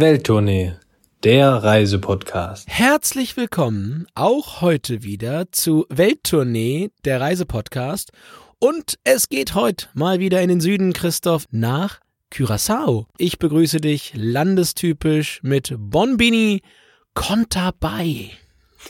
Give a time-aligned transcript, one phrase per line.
[0.00, 0.74] Welttournee,
[1.24, 2.68] der Reisepodcast.
[2.68, 8.12] Herzlich willkommen auch heute wieder zu Welttournee, der Reisepodcast.
[8.60, 11.98] Und es geht heute mal wieder in den Süden, Christoph, nach
[12.32, 13.06] Curaçao.
[13.18, 16.62] Ich begrüße dich landestypisch mit Bonbini
[17.14, 18.30] Contabay.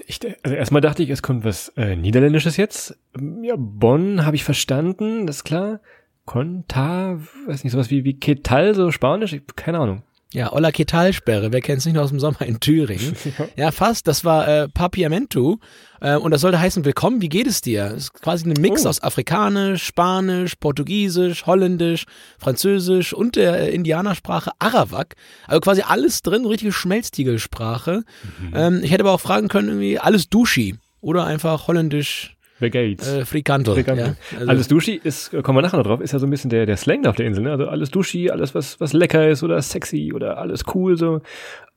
[0.07, 2.99] Ich, also erstmal dachte ich, es kommt was äh, Niederländisches jetzt.
[3.43, 5.81] Ja, Bonn habe ich verstanden, das ist klar.
[6.27, 10.03] Conta, weiß nicht, sowas wie, wie Ketal, so Spanisch, ich, keine Ahnung.
[10.35, 13.17] Ja, Olla Ketalsperre, wer kennt es nicht noch aus dem Sommer in Thüringen?
[13.57, 15.57] ja, fast, das war äh, Papiamentu
[16.03, 17.89] äh, und das sollte heißen, willkommen, wie geht es dir?
[17.89, 18.91] Das ist quasi ein Mix oh.
[18.91, 22.05] aus Afrikanisch, Spanisch, Portugiesisch, Holländisch,
[22.37, 25.17] Französisch und der äh, Indianersprache Arawak.
[25.47, 28.05] Also quasi alles drin, richtige Schmelztiegelsprache.
[28.39, 28.53] Mhm.
[28.55, 33.09] Ähm, ich hätte aber auch fragen können, irgendwie alles Duschi oder einfach Holländisch, The Gates.
[33.09, 33.75] Äh, Frikanto.
[33.75, 34.03] Frikanto.
[34.03, 36.51] Ja, also alles Duschi ist, kommen wir nachher noch drauf, ist ja so ein bisschen
[36.51, 37.53] der, der Slang auf der Insel, ne?
[37.53, 41.21] Also alles Duschi, alles was, was lecker ist oder sexy oder alles cool, so.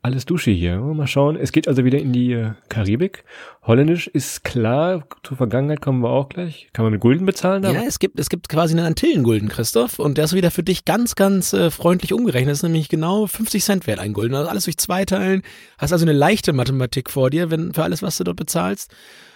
[0.04, 0.78] Alles Duschi hier.
[0.78, 1.36] Mal schauen.
[1.36, 3.24] Es geht also wieder in die äh, Karibik.
[3.68, 5.04] Holländisch ist klar.
[5.22, 6.70] Zur Vergangenheit kommen wir auch gleich.
[6.74, 7.62] Kann man mit Gulden bezahlen?
[7.62, 7.72] Da?
[7.72, 10.00] Ja, es gibt, es gibt quasi einen Antillengulden, Christoph.
[10.00, 12.52] Und der ist wieder für dich ganz, ganz äh, freundlich umgerechnet.
[12.52, 14.34] Das ist nämlich genau 50 Cent wert, ein Gulden.
[14.34, 15.44] Also alles durch zwei teilen.
[15.78, 18.92] Hast also eine leichte Mathematik vor dir, wenn, für alles, was du dort bezahlst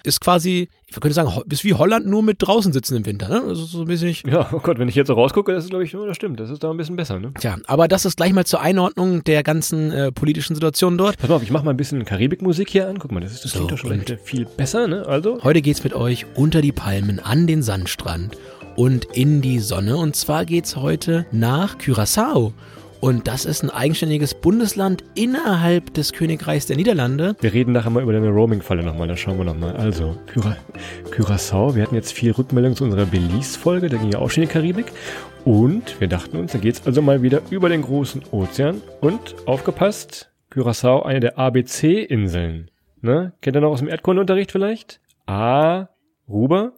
[0.05, 3.41] ist quasi, ich könnte sagen, ist wie Holland nur mit draußen sitzen im Winter, ne?
[3.41, 4.15] Also so ein bisschen.
[4.29, 6.39] Ja, oh Gott, wenn ich jetzt so rausgucke, das ist, glaube ich, oh, das stimmt,
[6.39, 7.33] das ist da ein bisschen besser, ne?
[7.39, 11.17] Tja, aber das ist gleich mal zur Einordnung der ganzen äh, politischen Situation dort.
[11.17, 12.99] Pass mal auf, ich mache mal ein bisschen Karibikmusik hier an.
[12.99, 15.05] Guck mal, das, ist, das so, klingt doch schon viel besser, ne?
[15.07, 15.43] Also.
[15.43, 18.37] Heute geht's mit euch unter die Palmen an den Sandstrand
[18.75, 19.97] und in die Sonne.
[19.97, 22.53] Und zwar geht's heute nach Curaçao.
[23.01, 27.35] Und das ist ein eigenständiges Bundesland innerhalb des Königreichs der Niederlande.
[27.39, 29.75] Wir reden nachher mal über deine Roaming-Falle nochmal, da schauen wir nochmal.
[29.75, 30.57] Also, Cura
[31.11, 34.49] Curaçao, wir hatten jetzt viel Rückmeldung zu unserer Belize-Folge, da ging ja auch schon in
[34.49, 34.85] die Karibik.
[35.43, 38.81] Und wir dachten uns, da geht's also mal wieder über den großen Ozean.
[39.01, 42.71] Und aufgepasst, Curaçao, eine der ABC-Inseln.
[43.01, 43.33] Ne?
[43.41, 45.01] Kennt ihr noch aus dem Erdkundeunterricht vielleicht?
[45.25, 45.89] A,
[46.29, 46.71] Ruber,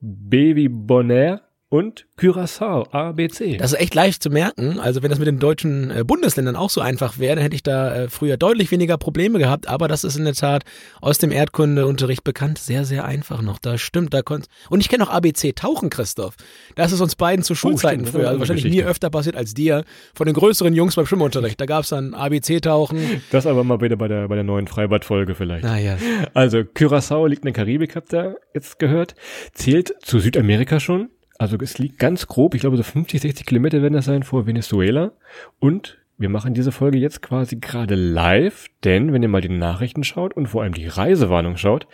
[0.00, 3.56] B wie Bonaire, und Curaçao, ABC.
[3.56, 4.80] Das ist echt leicht zu merken.
[4.80, 7.62] Also wenn das mit den deutschen äh, Bundesländern auch so einfach wäre, dann hätte ich
[7.62, 9.68] da äh, früher deutlich weniger Probleme gehabt.
[9.68, 10.64] Aber das ist in der Tat
[11.00, 12.58] aus dem Erdkundeunterricht bekannt.
[12.58, 13.60] Sehr, sehr einfach noch.
[13.60, 16.34] Da stimmt, da konnt Und ich kenne auch ABC Tauchen, Christoph.
[16.74, 18.28] Das ist uns beiden zu oh, Schulzeiten oh, früher.
[18.28, 18.84] Also wahrscheinlich Geschichte.
[18.84, 19.84] mir öfter passiert als dir.
[20.12, 21.60] Von den größeren Jungs beim Schwimmunterricht.
[21.60, 23.22] Da gab es dann ABC Tauchen.
[23.30, 25.62] Das aber mal wieder bei der, bei der neuen Freibad-Folge vielleicht.
[25.62, 25.98] Naja.
[26.34, 29.14] Also Curaçao liegt in der Karibik, habt ihr jetzt gehört.
[29.52, 33.80] Zählt zu Südamerika schon also es liegt ganz grob, ich glaube so 50, 60 Kilometer
[33.80, 35.12] werden das sein vor Venezuela.
[35.58, 40.04] Und wir machen diese Folge jetzt quasi gerade live, denn wenn ihr mal die Nachrichten
[40.04, 41.86] schaut und vor allem die Reisewarnung schaut,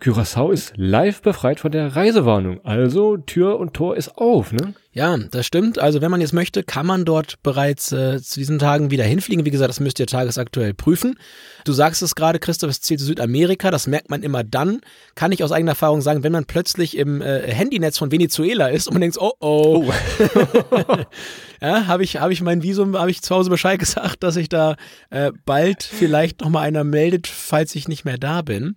[0.00, 2.64] Curaçao ist live befreit von der Reisewarnung.
[2.64, 4.74] Also Tür und Tor ist auf, ne?
[4.92, 5.78] Ja, das stimmt.
[5.78, 9.44] Also wenn man jetzt möchte, kann man dort bereits äh, zu diesen Tagen wieder hinfliegen.
[9.44, 11.18] Wie gesagt, das müsst ihr tagesaktuell prüfen.
[11.64, 13.72] Du sagst es gerade, Christoph, es zählt zu Südamerika.
[13.72, 14.80] Das merkt man immer dann.
[15.16, 18.86] Kann ich aus eigener Erfahrung sagen, wenn man plötzlich im äh, Handynetz von Venezuela ist
[18.86, 19.84] und man denkt, oh oh.
[19.88, 19.92] oh.
[21.60, 24.48] ja, habe ich, hab ich mein Visum, habe ich zu Hause Bescheid gesagt, dass ich
[24.48, 24.76] da
[25.10, 28.76] äh, bald vielleicht nochmal einer meldet, falls ich nicht mehr da bin.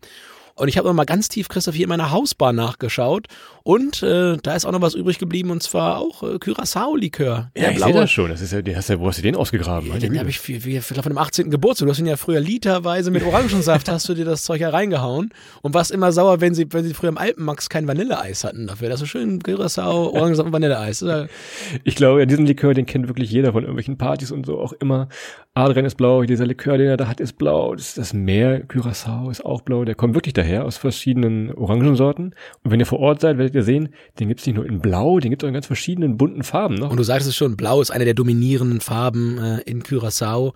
[0.57, 3.27] Und ich habe mal ganz tief, Christoph, hier in meiner Hausbar nachgeschaut.
[3.61, 7.51] Und äh, da ist auch noch was übrig geblieben, und zwar auch äh, Curaçao-Likör.
[7.55, 8.31] Ja, ich sehe das schon.
[8.31, 9.89] Das ist ja, hast ja, wo hast du den ausgegraben?
[9.89, 11.51] Ja, den habe ich für, für, für, von dem 18.
[11.51, 11.85] Geburtstag.
[11.85, 15.29] Du hast ihn ja früher literweise mit Orangensaft, hast du dir das Zeug ja reingehauen.
[15.61, 18.89] Und warst immer sauer, wenn sie, wenn sie früher im Alpenmax kein Vanilleeis hatten dafür.
[18.89, 21.05] Das ist so schön Curaçao, Orangensaft und Vanilleeis.
[21.83, 24.73] Ich glaube, ja, diesen Likör, den kennt wirklich jeder von irgendwelchen Partys und so auch
[24.73, 25.09] immer.
[25.57, 27.73] Adrian ist blau, dieser Likör, den er da hat, ist blau.
[27.73, 29.85] Das, das Meer, Curaçao ist auch blau.
[29.85, 32.35] Der kommt wirklich daher aus verschiedenen Orangensorten.
[32.63, 35.19] Und wenn ihr vor Ort seid, werdet ihr sehen, den gibt's nicht nur in blau,
[35.19, 36.75] den gibt's auch in ganz verschiedenen bunten Farben.
[36.75, 36.87] Ne?
[36.87, 40.53] Und du sagst es schon, blau ist eine der dominierenden Farben äh, in Curaçao.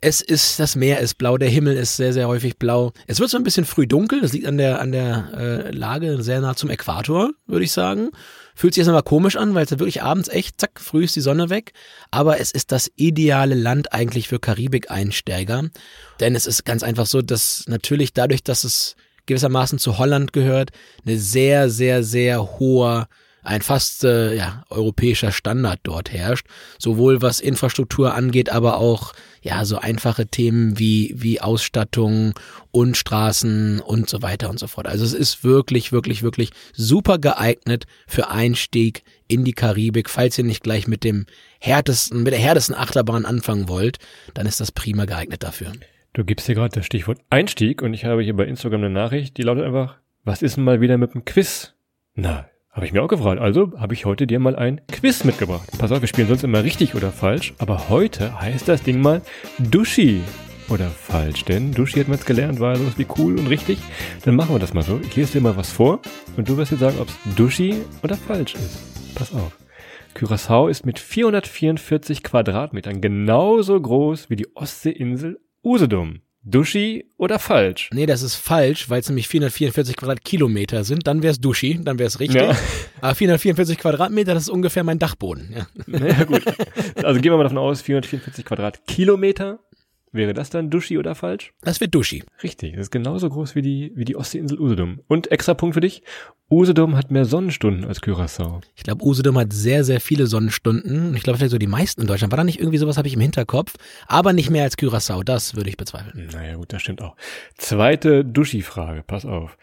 [0.00, 2.92] Es ist, das Meer ist blau, der Himmel ist sehr, sehr häufig blau.
[3.06, 6.22] Es wird so ein bisschen früh dunkel, das liegt an der, an der äh, Lage
[6.22, 8.08] sehr nah zum Äquator, würde ich sagen.
[8.54, 11.20] Fühlt sich jetzt nochmal komisch an, weil es wirklich abends echt, zack, früh ist die
[11.20, 11.72] Sonne weg.
[12.10, 15.70] Aber es ist das ideale Land eigentlich für Karibik-Einsteiger.
[16.20, 18.96] Denn es ist ganz einfach so, dass natürlich dadurch, dass es
[19.26, 20.70] gewissermaßen zu Holland gehört,
[21.04, 23.08] eine sehr, sehr, sehr hoher
[23.42, 26.46] ein fast äh, ja, europäischer Standard dort herrscht,
[26.78, 29.12] sowohl was Infrastruktur angeht, aber auch
[29.42, 32.34] ja so einfache Themen wie wie Ausstattung
[32.70, 34.86] und Straßen und so weiter und so fort.
[34.86, 40.44] Also es ist wirklich wirklich wirklich super geeignet für Einstieg in die Karibik, falls ihr
[40.44, 41.26] nicht gleich mit dem
[41.60, 43.98] härtesten mit der härtesten Achterbahn anfangen wollt,
[44.34, 45.72] dann ist das prima geeignet dafür.
[46.12, 49.36] Du gibst hier gerade das Stichwort Einstieg und ich habe hier bei Instagram eine Nachricht,
[49.38, 51.74] die lautet einfach, was ist denn mal wieder mit dem Quiz?
[52.14, 53.38] Na, Habe ich mir auch gefragt.
[53.38, 55.68] Also habe ich heute dir mal ein Quiz mitgebracht.
[55.78, 59.20] Pass auf, wir spielen sonst immer richtig oder falsch, aber heute heißt das Ding mal
[59.58, 60.22] Duschi
[60.70, 61.44] oder falsch.
[61.44, 63.78] Denn Duschi hat man jetzt gelernt, war sowas wie cool und richtig.
[64.24, 64.98] Dann machen wir das mal so.
[65.02, 66.00] Ich lese dir mal was vor
[66.38, 69.14] und du wirst dir sagen, ob es Duschi oder falsch ist.
[69.14, 69.52] Pass auf.
[70.16, 76.20] Curaçao ist mit 444 Quadratmetern genauso groß wie die Ostseeinsel Usedom.
[76.44, 77.88] Duschi oder falsch?
[77.92, 81.06] Nee, das ist falsch, weil es nämlich 444 Quadratkilometer sind.
[81.06, 82.42] Dann wäre es Duschi, dann wäre es richtig.
[82.42, 82.56] Ja.
[83.00, 85.54] Aber 444 Quadratmeter, das ist ungefähr mein Dachboden.
[85.54, 85.66] Ja.
[85.86, 86.42] Naja, gut.
[87.04, 89.58] Also gehen wir mal davon aus, 444 Quadratkilometer
[90.12, 91.54] Wäre das dann Duschi oder falsch?
[91.62, 92.22] Das wird Duschi.
[92.42, 95.00] Richtig, das ist genauso groß wie die, wie die Ostseeinsel Usedom.
[95.08, 96.02] Und extra Punkt für dich,
[96.50, 98.60] Usedom hat mehr Sonnenstunden als Curaçao.
[98.76, 101.16] Ich glaube, Usedom hat sehr, sehr viele Sonnenstunden.
[101.16, 102.30] Ich glaube, vielleicht so die meisten in Deutschland.
[102.30, 103.74] War da nicht irgendwie sowas, habe ich im Hinterkopf.
[104.06, 106.28] Aber nicht mehr als Curaçao, das würde ich bezweifeln.
[106.30, 107.16] Naja gut, das stimmt auch.
[107.56, 109.56] Zweite Duschi-Frage, pass auf.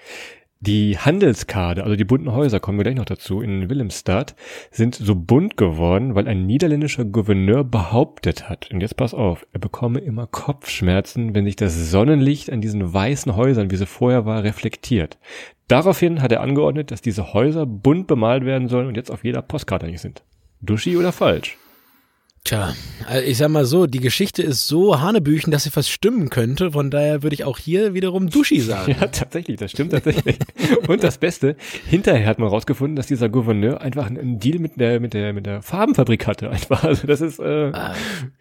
[0.62, 4.36] Die Handelskade, also die bunten Häuser, kommen wir gleich noch dazu, in Willemstad,
[4.72, 9.62] sind so bunt geworden, weil ein niederländischer Gouverneur behauptet hat, und jetzt pass auf, er
[9.62, 14.44] bekomme immer Kopfschmerzen, wenn sich das Sonnenlicht an diesen weißen Häusern, wie sie vorher war,
[14.44, 15.18] reflektiert.
[15.70, 19.42] Daraufhin hat er angeordnet, dass diese Häuser bunt bemalt werden sollen und jetzt auf jeder
[19.42, 20.24] Postkarte nicht sind.
[20.60, 21.58] Duschi oder falsch?
[22.44, 22.74] Tja,
[23.06, 26.72] also ich sag mal so, die Geschichte ist so hanebüchen, dass sie fast stimmen könnte.
[26.72, 28.96] Von daher würde ich auch hier wiederum Duschi sagen.
[29.00, 30.38] Ja, tatsächlich, das stimmt tatsächlich.
[30.88, 31.56] Und das Beste,
[31.88, 35.46] hinterher hat man rausgefunden, dass dieser Gouverneur einfach einen Deal mit der, mit der, mit
[35.46, 36.50] der Farbenfabrik hatte.
[36.50, 36.84] Einfach.
[36.84, 37.94] Also das ist, äh, ah.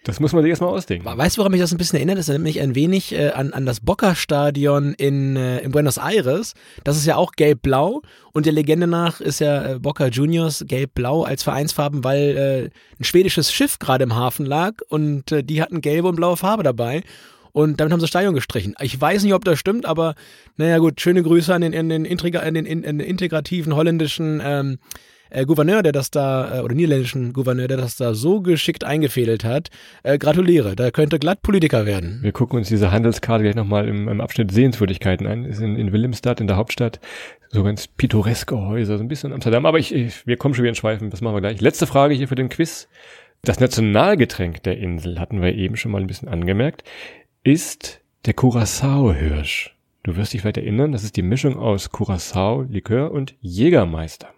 [0.04, 1.04] das muss man sich erstmal ausdenken.
[1.04, 2.18] Weißt du, woran mich das ein bisschen erinnert?
[2.18, 6.54] Das erinnert mich ein wenig äh, an, an das Boca-Stadion in, äh, in Buenos Aires.
[6.84, 8.02] Das ist ja auch gelb-blau.
[8.32, 13.04] Und der Legende nach ist ja äh, Boca Juniors gelb-blau als Vereinsfarben, weil äh, ein
[13.04, 17.02] schwedisches Schiff gerade im Hafen lag und äh, die hatten gelbe und blaue Farbe dabei.
[17.52, 18.75] Und damit haben sie das Stadion gestrichen.
[18.81, 20.14] Ich weiß nicht, ob das stimmt, aber
[20.56, 23.75] naja gut, schöne Grüße an den, an den, Integra an den, in, an den integrativen
[23.75, 24.79] holländischen ähm,
[25.31, 29.44] äh, Gouverneur, der das da, äh, oder niederländischen Gouverneur, der das da so geschickt eingefädelt
[29.44, 29.70] hat.
[30.02, 32.19] Äh, gratuliere, da könnte glatt Politiker werden.
[32.23, 35.44] Wir gucken uns diese Handelskarte gleich nochmal im, im Abschnitt Sehenswürdigkeiten an.
[35.44, 37.00] Ist in, in Willemstad, in der Hauptstadt,
[37.49, 39.67] so ganz pittoreske Häuser, so ein bisschen Amsterdam.
[39.67, 41.61] Aber ich, ich, wir kommen schon wieder in Schweifen, das machen wir gleich.
[41.61, 42.88] Letzte Frage hier für den Quiz.
[43.43, 46.85] Das Nationalgetränk der Insel, hatten wir eben schon mal ein bisschen angemerkt,
[47.44, 49.76] ist der Curacao-Hirsch.
[50.02, 54.29] Du wirst dich vielleicht erinnern, das ist die Mischung aus Curacao, Likör und Jägermeister.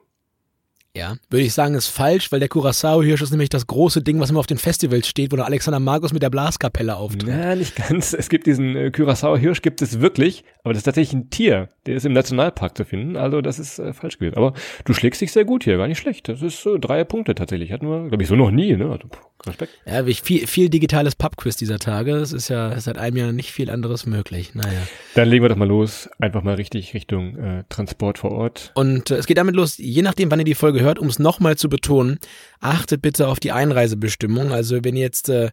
[0.97, 4.31] Ja, würde ich sagen, ist falsch, weil der Curacao-Hirsch ist nämlich das große Ding, was
[4.31, 7.29] immer auf den Festivals steht, wo der Alexander Markus mit der Blaskapelle auftritt.
[7.29, 8.13] Na, nicht ganz.
[8.13, 11.69] Es gibt diesen äh, Curacao-Hirsch, gibt es wirklich, aber das ist tatsächlich ein Tier.
[11.87, 14.37] Der ist im Nationalpark zu finden, also das ist äh, falsch gewesen.
[14.37, 14.53] Aber
[14.85, 16.29] du schlägst dich sehr gut hier, gar nicht schlecht.
[16.29, 17.71] Das ist äh, drei Punkte tatsächlich.
[17.71, 18.91] Hatten wir, glaube ich, so noch nie, ne?
[18.91, 19.09] Also,
[19.47, 19.73] Respekt.
[19.87, 22.17] Ja, viel, viel digitales Pubquiz dieser Tage.
[22.17, 24.55] Es ist ja seit einem Jahr nicht viel anderes möglich.
[24.55, 24.83] Naja.
[25.15, 26.11] Dann legen wir doch mal los.
[26.19, 28.73] Einfach mal richtig Richtung äh, Transport vor Ort.
[28.75, 31.19] Und äh, es geht damit los, je nachdem, wann ihr die Folge hört, um es
[31.19, 32.19] nochmal zu betonen,
[32.61, 34.53] achtet bitte auf die Einreisebestimmung.
[34.53, 35.51] Also wenn ihr jetzt äh,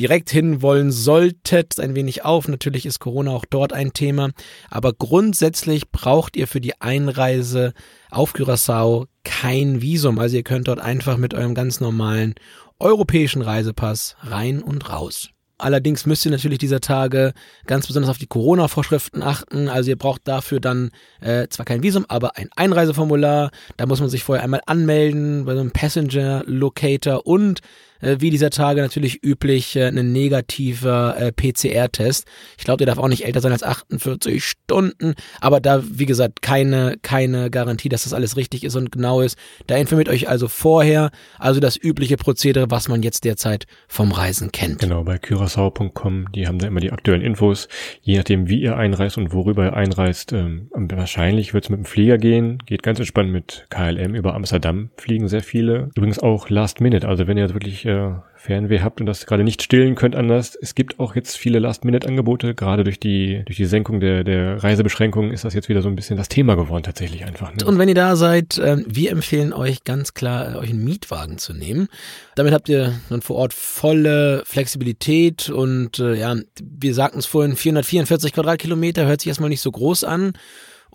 [0.00, 2.48] direkt hin wollen solltet, ein wenig auf.
[2.48, 4.30] Natürlich ist Corona auch dort ein Thema.
[4.70, 7.72] Aber grundsätzlich braucht ihr für die Einreise
[8.10, 10.18] auf Curaçao kein Visum.
[10.18, 12.34] Also ihr könnt dort einfach mit eurem ganz normalen
[12.78, 15.30] europäischen Reisepass rein und raus.
[15.58, 17.32] Allerdings müsst ihr natürlich dieser Tage
[17.66, 19.68] ganz besonders auf die Corona-Vorschriften achten.
[19.68, 23.50] Also ihr braucht dafür dann äh, zwar kein Visum, aber ein Einreiseformular.
[23.76, 27.60] Da muss man sich vorher einmal anmelden bei so einem Passenger Locator und
[28.00, 32.26] äh, wie dieser Tage natürlich üblich, äh, ein negativer äh, PCR-Test.
[32.58, 36.42] Ich glaube, der darf auch nicht älter sein als 48 Stunden, aber da, wie gesagt,
[36.42, 39.38] keine, keine Garantie, dass das alles richtig ist und genau ist.
[39.66, 44.52] Da informiert euch also vorher, also das übliche Prozedere, was man jetzt derzeit vom Reisen
[44.52, 44.80] kennt.
[44.80, 47.68] Genau, bei curacao.com, die haben da immer die aktuellen Infos,
[48.02, 50.32] je nachdem, wie ihr einreist und worüber ihr einreist.
[50.32, 54.90] Ähm, wahrscheinlich wird es mit dem Flieger gehen, geht ganz entspannt mit KLM über Amsterdam,
[54.96, 55.90] fliegen sehr viele.
[55.94, 58.12] Übrigens auch Last Minute, also wenn ihr wirklich äh,
[58.46, 60.56] Fernweh habt und das gerade nicht stillen könnt anders.
[60.60, 62.54] Es gibt auch jetzt viele Last-Minute-Angebote.
[62.54, 65.96] Gerade durch die, durch die Senkung der, der Reisebeschränkungen ist das jetzt wieder so ein
[65.96, 67.52] bisschen das Thema geworden tatsächlich einfach.
[67.54, 67.64] Ne?
[67.64, 71.38] Und wenn ihr da seid, äh, wir empfehlen euch ganz klar, äh, euch einen Mietwagen
[71.38, 71.88] zu nehmen.
[72.36, 77.56] Damit habt ihr dann vor Ort volle Flexibilität und äh, ja, wir sagten es vorhin,
[77.56, 80.34] 444 Quadratkilometer hört sich erstmal nicht so groß an.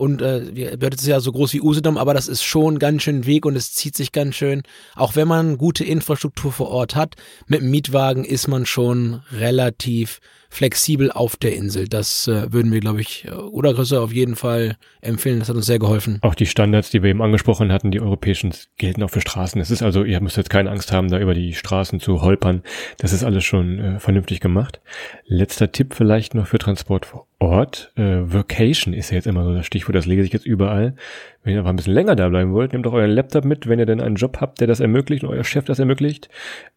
[0.01, 3.27] Und äh, hört es ja so groß wie Usedom, aber das ist schon ganz schön
[3.27, 4.63] Weg und es zieht sich ganz schön.
[4.95, 10.19] Auch wenn man gute Infrastruktur vor Ort hat, mit dem Mietwagen ist man schon relativ
[10.51, 11.87] flexibel auf der Insel.
[11.87, 15.39] Das äh, würden wir, glaube ich, äh, oder Größe auf jeden Fall empfehlen.
[15.39, 16.19] Das hat uns sehr geholfen.
[16.21, 19.61] Auch die Standards, die wir eben angesprochen hatten, die europäischen, gelten auch für Straßen.
[19.61, 22.63] Es ist also, ihr müsst jetzt keine Angst haben, da über die Straßen zu holpern.
[22.97, 24.81] Das ist alles schon äh, vernünftig gemacht.
[25.25, 27.93] Letzter Tipp vielleicht noch für Transport vor Ort.
[27.95, 30.95] Äh, Vacation ist ja jetzt immer so das Stichwort, das lese ich jetzt überall.
[31.43, 33.79] Wenn ihr aber ein bisschen länger da bleiben wollt, nehmt doch euren Laptop mit, wenn
[33.79, 36.29] ihr denn einen Job habt, der das ermöglicht und euer Chef das ermöglicht.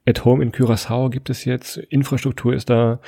[0.07, 3.01] At Home in Curaçao gibt es jetzt, Infrastruktur ist da,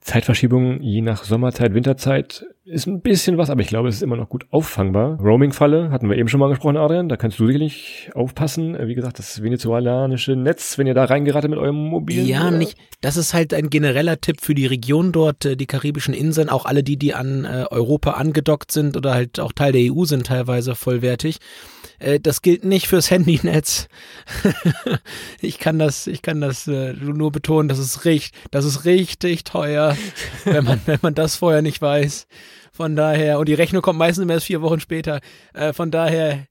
[0.00, 4.16] Zeitverschiebung je nach Sommerzeit, Winterzeit ist ein bisschen was, aber ich glaube, es ist immer
[4.16, 5.20] noch gut auffangbar.
[5.20, 8.76] Roaming-Falle hatten wir eben schon mal gesprochen, Adrian, da kannst du sicherlich aufpassen.
[8.88, 12.26] Wie gesagt, das venezolanische Netz, wenn ihr da reingeratet mit eurem mobilen.
[12.26, 12.58] Ja, oder?
[12.58, 12.76] nicht.
[13.00, 16.66] Das ist halt ein genereller Tipp für die Region dort, äh, die karibischen Inseln, auch
[16.66, 20.26] alle die, die an äh, Europa angedockt sind oder halt auch Teil der EU sind
[20.26, 21.38] teilweise vollwertig.
[22.00, 23.88] Äh, das gilt nicht fürs Handynetz.
[25.40, 29.44] ich kann das, ich kann das äh, nur betonen, das ist richtig, das ist richtig
[29.44, 29.96] teuer,
[30.44, 32.26] wenn man, wenn man das vorher nicht weiß.
[32.76, 35.20] Von daher, und die Rechnung kommt meistens erst vier Wochen später.
[35.54, 36.46] Äh, von daher,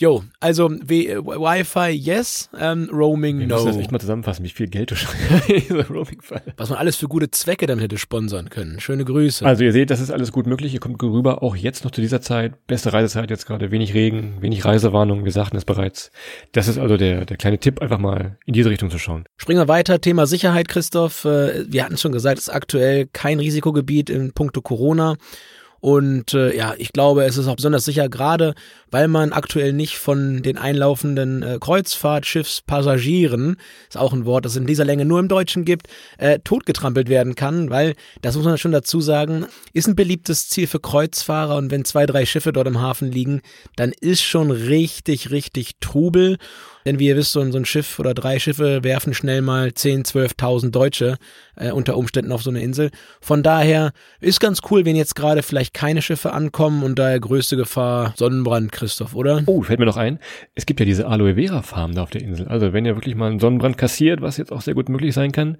[0.00, 3.56] Jo, also Wi-Fi yes, ähm, Roaming Wir no.
[3.56, 5.10] müssen das echt mal zusammenfassen, wie viel Geld du schon.
[6.56, 8.78] Was man alles für gute Zwecke damit hätte sponsern können.
[8.78, 9.44] Schöne Grüße.
[9.44, 10.72] Also ihr seht, das ist alles gut möglich.
[10.72, 12.64] Ihr kommt rüber, auch jetzt noch zu dieser Zeit.
[12.68, 13.72] Beste Reisezeit jetzt gerade.
[13.72, 15.24] Wenig Regen, wenig Reisewarnung.
[15.24, 16.12] Wir sagten es bereits.
[16.52, 19.24] Das ist also der, der kleine Tipp, einfach mal in diese Richtung zu schauen.
[19.36, 20.00] Springen wir weiter.
[20.00, 21.24] Thema Sicherheit, Christoph.
[21.24, 25.16] Äh, Wir hatten schon gesagt, es ist aktuell kein Risikogebiet in puncto Corona.
[25.80, 28.54] Und äh, ja, ich glaube, es ist auch besonders sicher, gerade
[28.90, 33.56] weil man aktuell nicht von den einlaufenden äh, Kreuzfahrtschiffspassagieren,
[33.88, 37.08] ist auch ein Wort, das es in dieser Länge nur im Deutschen gibt, äh, totgetrampelt
[37.08, 41.56] werden kann, weil, das muss man schon dazu sagen, ist ein beliebtes Ziel für Kreuzfahrer
[41.56, 43.42] und wenn zwei, drei Schiffe dort im Hafen liegen,
[43.76, 46.38] dann ist schon richtig, richtig Trubel.
[46.84, 50.70] Denn wie ihr wisst, so ein, Schiff oder drei Schiffe werfen schnell mal 10, 12.000
[50.70, 51.16] Deutsche
[51.56, 52.90] äh, unter Umständen auf so eine Insel.
[53.20, 57.56] Von daher ist ganz cool, wenn jetzt gerade vielleicht keine Schiffe ankommen und daher größte
[57.56, 59.42] Gefahr Sonnenbrand, Christoph, oder?
[59.46, 60.18] Oh, fällt mir noch ein.
[60.54, 62.48] Es gibt ja diese Aloe Vera Farm da auf der Insel.
[62.48, 65.32] Also wenn ihr wirklich mal einen Sonnenbrand kassiert, was jetzt auch sehr gut möglich sein
[65.32, 65.58] kann,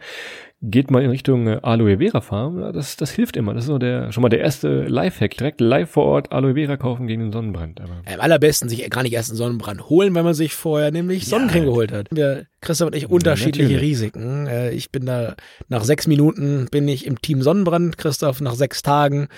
[0.61, 2.59] geht mal in Richtung äh, Aloe Vera Farm.
[2.61, 3.55] Ja, Das, das hilft immer.
[3.55, 5.37] Das ist so der, schon mal der erste Lifehack.
[5.37, 7.81] Direkt live vor Ort Aloe Vera kaufen gegen den Sonnenbrand.
[7.81, 11.27] Aber Am allerbesten sich gar nicht erst einen Sonnenbrand holen, wenn man sich vorher nämlich
[11.27, 12.09] Sonnencreme geholt hat.
[12.11, 13.91] Wir, Christoph und ich, unterschiedliche natürlich.
[13.91, 14.47] Risiken.
[14.49, 15.37] Äh, Ich bin da,
[15.69, 19.29] nach sechs Minuten bin ich im Team Sonnenbrand, Christoph nach sechs Tagen.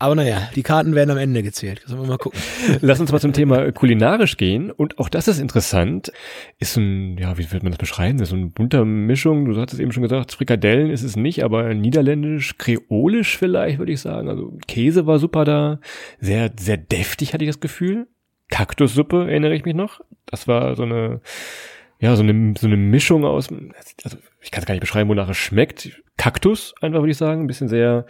[0.00, 1.82] Aber naja, die Karten werden am Ende gezählt.
[1.84, 2.40] Sollen wir mal gucken.
[2.80, 4.70] Lass uns mal zum Thema kulinarisch gehen.
[4.70, 6.10] Und auch das ist interessant.
[6.58, 8.16] Ist so ein, ja, wie wird man das beschreiben?
[8.16, 9.44] Das ist so eine bunte Mischung.
[9.44, 13.92] Du hast es eben schon gesagt, Frikadellen ist es nicht, aber niederländisch, kreolisch vielleicht, würde
[13.92, 14.30] ich sagen.
[14.30, 15.80] Also Käse war super da.
[16.18, 18.06] Sehr, sehr deftig hatte ich das Gefühl.
[18.48, 20.00] Kaktussuppe erinnere ich mich noch.
[20.24, 21.20] Das war so eine,
[22.00, 23.48] ja, so eine, so eine Mischung aus,
[24.04, 25.90] also ich kann es gar nicht beschreiben, wonach es schmeckt.
[26.16, 27.42] Kaktus, einfach würde ich sagen.
[27.42, 28.06] Ein bisschen sehr,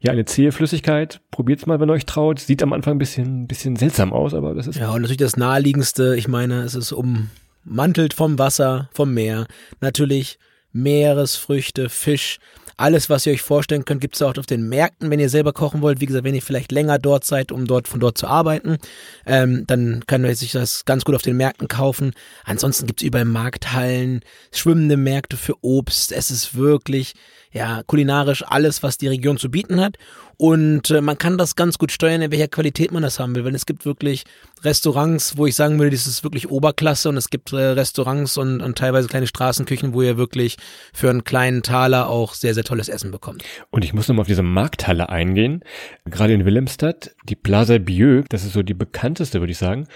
[0.00, 1.20] ja, eine zähe Flüssigkeit.
[1.30, 2.38] Probiert's mal, wenn euch traut.
[2.38, 5.36] Sieht am Anfang ein bisschen, bisschen seltsam aus, aber das ist Ja, und natürlich das
[5.36, 9.46] naheliegendste, ich meine, es ist ummantelt vom Wasser, vom Meer.
[9.80, 10.38] Natürlich
[10.72, 12.38] Meeresfrüchte, Fisch,
[12.76, 15.82] alles, was ihr euch vorstellen könnt, gibt's auch auf den Märkten, wenn ihr selber kochen
[15.82, 16.00] wollt.
[16.00, 18.78] Wie gesagt, wenn ihr vielleicht länger dort seid, um dort von dort zu arbeiten,
[19.26, 22.12] ähm, dann könnt ihr sich das ganz gut auf den Märkten kaufen.
[22.44, 24.20] Ansonsten gibt's überall Markthallen,
[24.52, 26.12] schwimmende Märkte für Obst.
[26.12, 27.14] Es ist wirklich,
[27.52, 29.96] ja, kulinarisch alles, was die Region zu bieten hat.
[30.36, 33.44] Und äh, man kann das ganz gut steuern, in welcher Qualität man das haben will.
[33.44, 34.24] Weil es gibt wirklich
[34.62, 37.08] Restaurants, wo ich sagen würde, das ist wirklich Oberklasse.
[37.08, 40.56] Und es gibt äh, Restaurants und, und teilweise kleine Straßenküchen, wo ihr wirklich
[40.92, 43.44] für einen kleinen Taler auch sehr, sehr tolles Essen bekommt.
[43.70, 45.62] Und ich muss nochmal auf diese Markthalle eingehen.
[46.04, 49.86] Gerade in Wilhelmstadt, die Plaza Bieux, das ist so die bekannteste, würde ich sagen.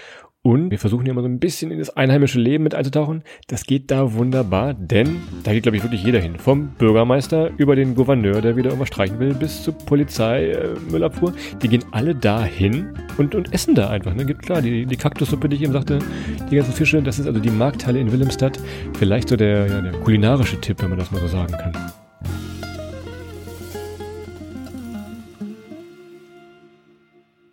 [0.43, 3.23] Und wir versuchen hier mal so ein bisschen in das einheimische Leben mit einzutauchen.
[3.47, 6.37] Das geht da wunderbar, denn da geht, glaube ich, wirklich jeder hin.
[6.37, 11.33] Vom Bürgermeister über den Gouverneur, der wieder irgendwas streichen will, bis zur Polizei, äh, Müllabfuhr.
[11.61, 14.13] Die gehen alle da hin und, und essen da einfach.
[14.13, 14.25] Ne?
[14.25, 15.99] Gibt klar, die, die Kaktussuppe, die ich eben sagte,
[16.49, 18.57] die ganzen Fische, das ist also die Markthalle in Wilhelmstadt.
[18.97, 21.73] Vielleicht so der, ja, der kulinarische Tipp, wenn man das mal so sagen kann.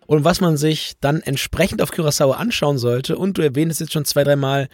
[0.07, 4.05] Und was man sich dann entsprechend auf Curaçao anschauen sollte, und du erwähntest jetzt schon
[4.05, 4.67] zwei, dreimal,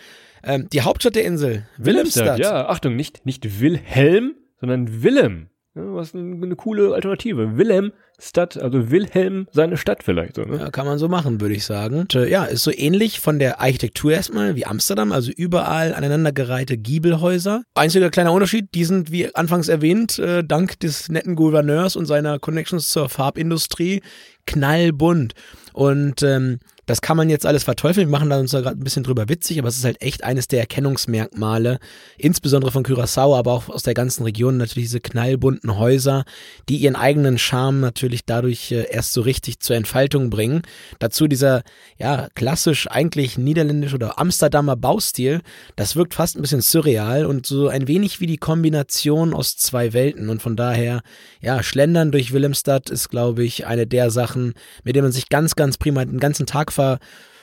[0.44, 2.40] ähm, die Hauptstadt der Insel, Wilhelmstadt.
[2.40, 5.48] Ja, Achtung, nicht, nicht Wilhelm, sondern Willem.
[5.76, 7.58] Ja, was eine, eine coole Alternative.
[7.58, 10.58] Wilhelm Stadt, also Wilhelm seine Stadt vielleicht so, ne?
[10.58, 12.02] Ja, kann man so machen, würde ich sagen.
[12.02, 16.78] Und, äh, ja, ist so ähnlich von der Architektur erstmal wie Amsterdam, also überall aneinandergereihte
[16.78, 17.64] Giebelhäuser.
[17.74, 22.38] Einziger kleiner Unterschied, die sind, wie anfangs erwähnt, äh, dank des netten Gouverneurs und seiner
[22.38, 24.02] Connections zur Farbindustrie
[24.46, 25.34] knallbunt.
[25.74, 26.60] Und ähm,
[26.92, 28.10] Das kann man jetzt alles verteufeln.
[28.10, 30.26] Wir machen da uns da gerade ein bisschen drüber witzig, aber es ist halt echt
[30.26, 31.80] eines der Erkennungsmerkmale,
[32.18, 36.26] insbesondere von Curaçao, aber auch aus der ganzen Region natürlich diese knallbunten Häuser,
[36.68, 40.64] die ihren eigenen Charme natürlich dadurch äh, erst so richtig zur Entfaltung bringen.
[41.00, 41.64] Dazu dieser,
[41.98, 45.40] ja, klassisch eigentlich niederländisch oder Amsterdamer Baustil.
[45.78, 49.94] Das wirkt fast ein bisschen surreal und so ein wenig wie die Kombination aus zwei
[49.94, 51.04] Welten und von daher,
[51.40, 55.56] ja, Schlendern durch Willemstad ist, glaube ich, eine der Sachen, mit denen man sich ganz,
[55.56, 57.00] ganz prima den ganzen Tag ver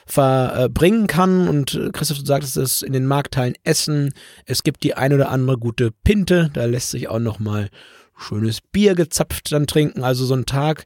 [0.06, 1.48] verbringen kann.
[1.48, 4.12] Und äh, Christoph, du sagtest es in den Marktteilen Essen.
[4.46, 6.50] Es gibt die ein oder andere gute Pinte.
[6.52, 7.68] Da lässt sich auch noch mal
[8.16, 10.02] schönes Bier gezapft dann trinken.
[10.02, 10.84] Also so ein Tag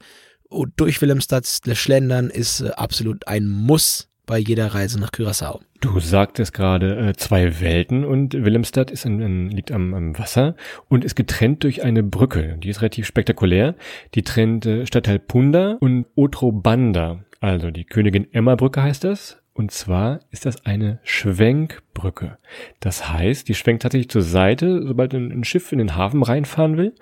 [0.77, 5.61] durch Wilhelmstadt schlendern ist äh, absolut ein Muss bei jeder Reise nach Curaçao.
[5.81, 10.55] Du sagtest gerade äh, zwei Welten und Willemstad ist in, in, liegt am, am, Wasser
[10.89, 12.57] und ist getrennt durch eine Brücke.
[12.63, 13.75] Die ist relativ spektakulär.
[14.15, 17.25] Die trennt äh, Stadtteil Punda und Otrobanda.
[17.43, 19.43] Also die Königin Emma Brücke heißt das.
[19.53, 22.39] Und zwar ist das eine Schwenkbrücke.
[22.79, 26.95] Das heißt, die schwenkt tatsächlich zur Seite, sobald ein, Schiff in den Hafen reinfahren will.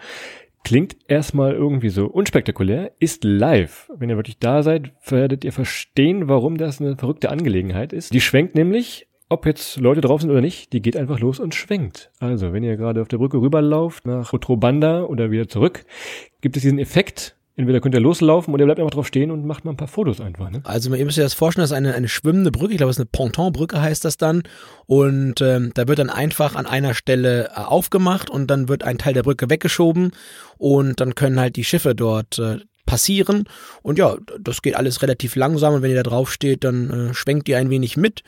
[0.65, 3.91] Klingt erstmal irgendwie so unspektakulär, ist live.
[3.95, 8.15] Wenn ihr wirklich da seid, werdet ihr verstehen, warum das eine verrückte Angelegenheit ist.
[8.15, 11.55] Die schwenkt nämlich, ob jetzt Leute drauf sind oder nicht, die geht einfach los und
[11.55, 12.11] schwenkt.
[12.19, 15.85] Also, wenn ihr gerade auf der Brücke rüberlauft nach Otrobanda oder wieder zurück,
[16.41, 19.45] gibt es diesen Effekt, Entweder könnt ihr loslaufen oder ihr bleibt einfach drauf stehen und
[19.45, 20.51] macht mal ein paar Fotos einfach.
[20.51, 20.63] Ne?
[20.65, 22.97] Also ihr müsst euch das vorstellen, das ist eine, eine schwimmende Brücke, ich glaube, es
[22.97, 24.45] ist eine Pontonbrücke heißt das dann.
[24.87, 28.99] Und ähm, da wird dann einfach an einer Stelle äh, aufgemacht und dann wird ein
[28.99, 30.13] Teil der Brücke weggeschoben
[30.59, 33.45] und dann können halt die Schiffe dort äh, passieren.
[33.83, 37.15] Und ja, das geht alles relativ langsam und wenn ihr da drauf steht, dann äh,
[37.15, 38.23] schwenkt ihr ein wenig mit.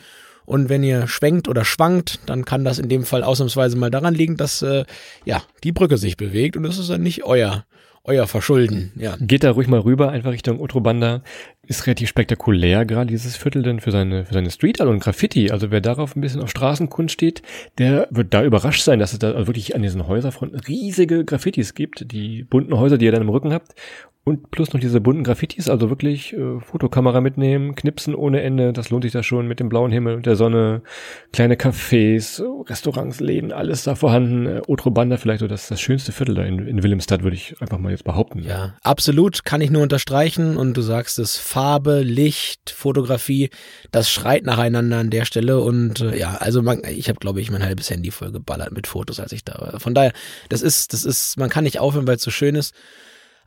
[0.45, 4.15] Und wenn ihr schwenkt oder schwankt, dann kann das in dem Fall ausnahmsweise mal daran
[4.15, 4.85] liegen, dass äh,
[5.25, 7.65] ja die Brücke sich bewegt und das ist dann nicht euer
[8.05, 9.17] euer Verschulden, ja.
[9.21, 11.23] Geht da ruhig mal rüber, einfach Richtung Otrobanda.
[11.69, 15.53] Ist relativ spektakulär, gerade dieses Viertel denn für seine, für seine Street Art und Graffiti.
[15.53, 17.43] Also wer darauf ein bisschen auf Straßenkunst steht,
[17.79, 22.11] der wird da überrascht sein, dass es da wirklich an diesen Häuserfronten riesige Graffitis gibt.
[22.11, 23.75] Die bunten Häuser, die ihr dann im Rücken habt.
[24.25, 28.91] Und plus noch diese bunten Graffitis, also wirklich äh, Fotokamera mitnehmen, knipsen ohne Ende, das
[28.91, 30.83] lohnt sich da schon mit dem blauen Himmel und der Sonne,
[31.33, 34.47] kleine Cafés, Restaurants, Läden, alles da vorhanden.
[34.47, 37.79] Äh, Otrobanda vielleicht so das, das schönste Viertel da in, in Wilhelmstadt, würde ich einfach
[37.79, 38.45] mal jetzt behaupten.
[38.45, 43.51] Ja, absolut, kann ich nur unterstreichen und du sagst es, Farbe, Licht, Fotografie,
[43.91, 47.51] das schreit nacheinander an der Stelle und äh, ja, also man, ich habe glaube ich
[47.51, 49.81] mein halbes Handy voll geballert mit Fotos, als ich da war.
[49.81, 50.13] Von daher,
[50.49, 52.73] das ist, das ist, man kann nicht aufhören, weil es so schön ist.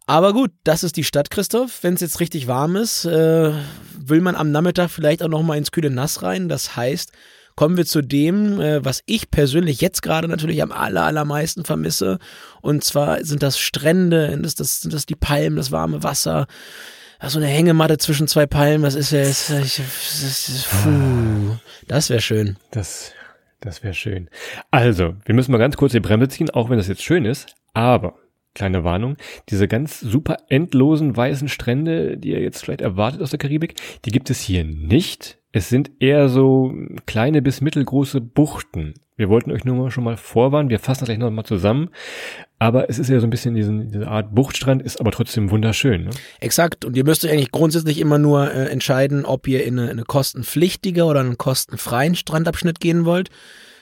[0.07, 1.81] Aber gut, das ist die Stadt, Christoph.
[1.81, 3.51] Wenn es jetzt richtig warm ist, äh,
[3.97, 6.47] will man am Nachmittag vielleicht auch noch mal ins kühle Nass rein.
[6.47, 7.11] Das heißt,
[7.55, 12.19] kommen wir zu dem, äh, was ich persönlich jetzt gerade natürlich am aller, allermeisten vermisse.
[12.61, 16.45] Und zwar sind das Strände, das, das, sind das die Palmen, das warme Wasser.
[17.27, 21.55] So eine Hängematte zwischen zwei Palmen, das ist ja jetzt, ich, das, ist, puh,
[21.87, 22.57] das wäre schön.
[22.71, 23.13] Das,
[23.61, 24.29] das wäre schön.
[24.69, 27.47] Also, wir müssen mal ganz kurz die Bremse ziehen, auch wenn das jetzt schön ist.
[27.73, 28.15] Aber
[28.55, 29.17] kleine Warnung,
[29.49, 34.11] diese ganz super endlosen weißen Strände, die ihr jetzt vielleicht erwartet aus der Karibik, die
[34.11, 35.37] gibt es hier nicht.
[35.51, 36.73] Es sind eher so
[37.05, 38.95] kleine bis mittelgroße Buchten.
[39.15, 41.91] Wir wollten euch nur mal schon mal vorwarnen, wir fassen das gleich noch mal zusammen.
[42.59, 46.05] Aber es ist ja so ein bisschen diesen, diese Art Buchtstrand, ist aber trotzdem wunderschön.
[46.05, 46.09] Ne?
[46.39, 46.83] Exakt.
[46.83, 50.03] Und ihr müsst euch eigentlich grundsätzlich immer nur äh, entscheiden, ob ihr in eine, eine
[50.03, 53.29] kostenpflichtige oder einen kostenfreien Strandabschnitt gehen wollt.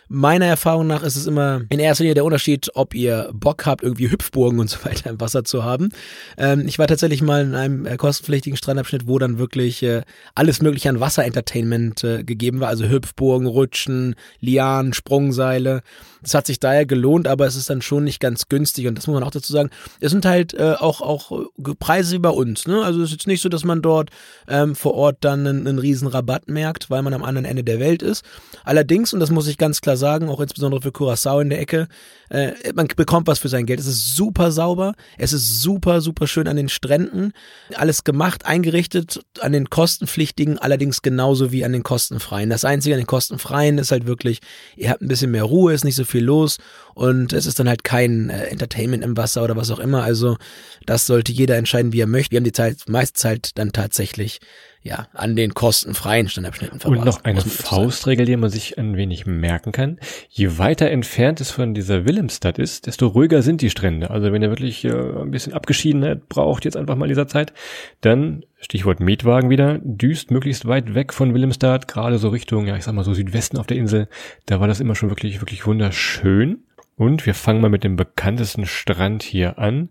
[0.10, 3.84] Meiner Erfahrung nach ist es immer in erster Linie der Unterschied, ob ihr Bock habt,
[3.84, 5.90] irgendwie Hüpfburgen und so weiter im Wasser zu haben.
[6.38, 10.02] Ähm, ich war tatsächlich mal in einem äh, kostenpflichtigen Strandabschnitt, wo dann wirklich äh,
[10.36, 12.70] alles mögliche an Wasserentertainment äh, gegeben war.
[12.70, 15.82] Also Hüpfburgen, Rutschen, Lianen, Sprungseile.
[16.22, 19.08] Das hat sich daher gelohnt, aber es ist dann schon nicht ganz günstig und das
[19.08, 19.70] muss man auch dazu sagen.
[20.00, 22.66] Es sind halt äh, auch, auch äh, Preise wie bei uns.
[22.66, 22.84] Ne?
[22.84, 24.10] Also es ist jetzt nicht so, dass man dort
[24.48, 27.80] ähm, vor Ort dann einen, einen riesen Rabatt merkt, weil man am anderen Ende der
[27.80, 28.24] Welt ist.
[28.64, 31.90] Allerdings, und das muss ich ganz klar sagen, auch insbesondere für Curacao in der Ecke,
[32.30, 33.80] äh, man bekommt was für sein Geld.
[33.80, 37.34] Es ist super sauber, es ist super, super schön an den Stränden.
[37.76, 42.50] Alles gemacht, eingerichtet, an den kostenpflichtigen, allerdings genauso wie an den kostenfreien.
[42.50, 44.40] Das Einzige an den kostenfreien ist halt wirklich,
[44.78, 46.58] ihr habt ein bisschen mehr Ruhe, ist nicht so viel viel los
[46.94, 50.04] und es ist dann halt kein äh, Entertainment im Wasser oder was auch immer.
[50.04, 50.38] Also
[50.86, 52.32] das sollte jeder entscheiden, wie er möchte.
[52.32, 54.40] Wir haben die Zeit, meiste Zeit dann tatsächlich
[54.84, 57.00] ja, an den kostenfreien Standabschnitten verbracht.
[57.00, 59.98] Und noch eine Faustregel, die man sich ein wenig merken kann.
[60.30, 64.10] Je weiter entfernt es von dieser Wilhelmstadt ist, desto ruhiger sind die Strände.
[64.10, 67.54] Also wenn ihr wirklich äh, ein bisschen Abgeschiedenheit braucht jetzt einfach mal dieser Zeit,
[68.02, 72.84] dann Stichwort Mietwagen wieder, düst möglichst weit weg von Wilhelmstadt, gerade so Richtung, ja, ich
[72.84, 74.10] sag mal so Südwesten auf der Insel.
[74.46, 76.64] Da war das immer schon wirklich, wirklich wunderschön.
[76.96, 79.90] Und wir fangen mal mit dem bekanntesten Strand hier an.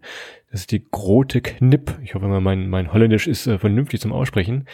[0.53, 1.99] Das ist die Grote Knipp.
[2.03, 4.67] Ich hoffe mal, mein, mein Holländisch ist äh, vernünftig zum Aussprechen.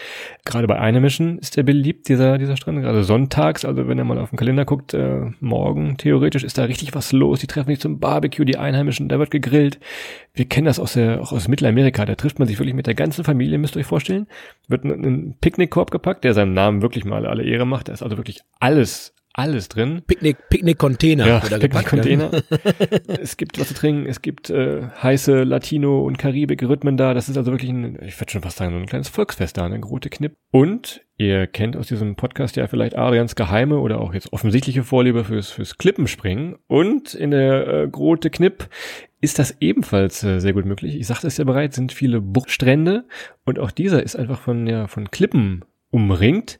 [0.44, 2.82] Gerade bei Einheimischen ist der beliebt, dieser, dieser Strand.
[2.82, 6.64] Gerade sonntags, also wenn er mal auf den Kalender guckt, äh, morgen theoretisch ist da
[6.64, 7.38] richtig was los.
[7.38, 9.78] Die treffen sich zum Barbecue, die Einheimischen, da wird gegrillt.
[10.34, 12.04] Wir kennen das aus der, auch aus Mittelamerika.
[12.04, 14.26] Da trifft man sich wirklich mit der ganzen Familie, müsst ihr euch vorstellen.
[14.66, 17.86] Wird ein, ein Picknickkorb gepackt, der seinem Namen wirklich mal alle Ehre macht.
[17.86, 20.02] Da ist also wirklich alles alles drin.
[20.06, 21.26] Picknick, Picknick-Container.
[21.26, 22.30] Ja, Picknick-Container.
[23.20, 27.14] es gibt was zu trinken, es gibt äh, heiße Latino- und Karibik-Rhythmen da.
[27.14, 29.78] Das ist also wirklich ein, ich würde schon fast sagen, ein kleines Volksfest da, eine
[29.78, 30.36] große Knipp.
[30.50, 35.24] Und ihr kennt aus diesem Podcast ja vielleicht Adrians geheime oder auch jetzt offensichtliche Vorliebe
[35.24, 36.56] fürs, fürs Klippenspringen.
[36.66, 38.68] Und in der äh, Grote Knipp
[39.20, 40.96] ist das ebenfalls äh, sehr gut möglich.
[40.96, 43.04] Ich sagte es ja bereits, sind viele Buchtstrände
[43.44, 46.58] und auch dieser ist einfach von, ja, von Klippen umringt.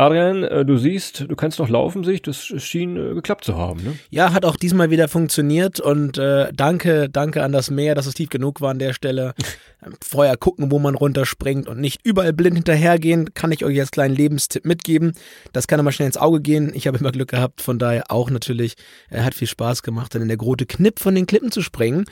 [0.00, 3.82] Adrian, äh, du siehst, du kannst noch laufen, sich, das schien äh, geklappt zu haben.
[3.82, 3.98] Ne?
[4.08, 8.14] Ja, hat auch diesmal wieder funktioniert und äh, danke, danke an das Meer, dass es
[8.14, 9.34] tief genug war an der Stelle.
[10.02, 14.14] Vorher gucken, wo man runterspringt und nicht überall blind hinterhergehen, kann ich euch jetzt kleinen
[14.14, 15.12] Lebenstipp mitgeben.
[15.52, 16.72] Das kann immer schnell ins Auge gehen.
[16.74, 18.76] Ich habe immer Glück gehabt, von daher auch natürlich,
[19.10, 22.06] äh, hat viel Spaß gemacht, dann in der große Knipp von den Klippen zu springen.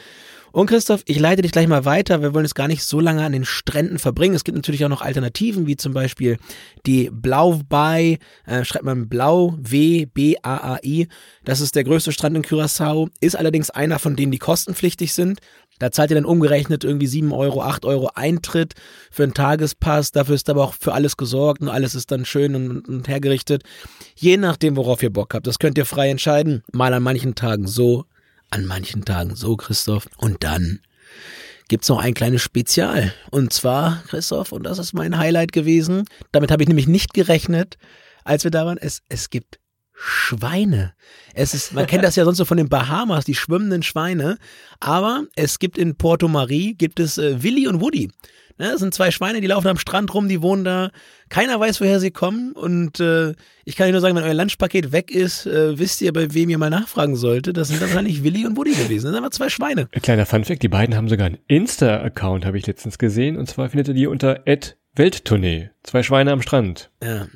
[0.53, 2.23] Und Christoph, ich leite dich gleich mal weiter.
[2.23, 4.35] Wir wollen es gar nicht so lange an den Stränden verbringen.
[4.35, 6.39] Es gibt natürlich auch noch Alternativen, wie zum Beispiel
[6.87, 11.09] die Blaubay, äh, schreibt man Blau, W, B, A, A, I.
[11.45, 15.41] Das ist der größte Strand in Curaçao, ist allerdings einer von denen, die kostenpflichtig sind.
[15.79, 18.75] Da zahlt ihr dann umgerechnet irgendwie 7 Euro, 8 Euro Eintritt
[19.11, 20.11] für einen Tagespass.
[20.11, 23.63] Dafür ist aber auch für alles gesorgt und alles ist dann schön und, und hergerichtet.
[24.17, 25.47] Je nachdem, worauf ihr Bock habt.
[25.47, 26.63] Das könnt ihr frei entscheiden.
[26.73, 28.05] Mal an manchen Tagen so,
[28.51, 30.09] an manchen Tagen so, Christoph.
[30.19, 30.81] Und dann
[31.69, 33.13] gibt's noch ein kleines Spezial.
[33.31, 37.77] Und zwar, Christoph, und das ist mein Highlight gewesen, damit habe ich nämlich nicht gerechnet,
[38.25, 39.59] als wir da waren, es, es gibt
[40.01, 40.95] Schweine.
[41.35, 44.39] Es ist, man kennt das ja sonst so von den Bahamas, die schwimmenden Schweine.
[44.79, 48.11] Aber es gibt in Porto Marie, gibt es äh, Willy und Woody.
[48.59, 50.91] Ne, das sind zwei Schweine, die laufen am Strand rum, die wohnen da.
[51.29, 52.53] Keiner weiß, woher sie kommen.
[52.53, 56.13] Und äh, ich kann Ihnen nur sagen, wenn euer Lunchpaket weg ist, äh, wisst ihr,
[56.13, 57.57] bei wem ihr mal nachfragen solltet.
[57.57, 59.05] Das sind wahrscheinlich Willi und Woody gewesen.
[59.05, 59.89] Das sind aber zwei Schweine.
[59.93, 63.37] Ein kleiner Funfact, die beiden haben sogar einen Insta-Account, habe ich letztens gesehen.
[63.37, 64.43] Und zwar findet ihr die unter
[64.97, 65.71] Welttournee.
[65.85, 66.91] Zwei Schweine am Strand.
[67.03, 67.29] Ja.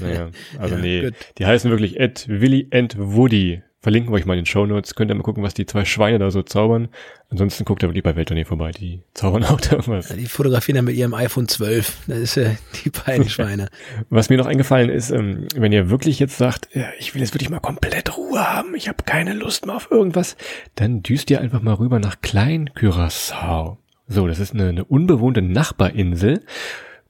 [0.00, 1.14] Naja, also Ja, nee, gut.
[1.38, 3.62] die heißen wirklich Ed Willy and Woody.
[3.84, 4.94] Verlinken wir euch mal in den Show Notes.
[4.94, 6.88] Könnt ihr mal gucken, was die zwei Schweine da so zaubern.
[7.28, 8.70] Ansonsten guckt ihr wirklich bei Welttournee vorbei.
[8.70, 10.08] Die zaubern auch da was.
[10.08, 11.98] Die fotografieren dann mit ihrem iPhone 12.
[12.06, 13.68] Das ist äh, die beiden Schweine.
[14.08, 17.34] Was mir noch eingefallen ist, ähm, wenn ihr wirklich jetzt sagt, ja, ich will jetzt
[17.34, 20.38] wirklich mal komplett Ruhe haben, ich habe keine Lust mehr auf irgendwas,
[20.76, 23.76] dann düst ihr einfach mal rüber nach Klein Curaçao.
[24.08, 26.40] So, das ist eine, eine unbewohnte Nachbarinsel.